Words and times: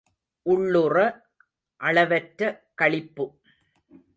உள்ளுற 0.45 1.21
அளவற்ற 1.77 2.69
களிப்பு. 2.75 3.25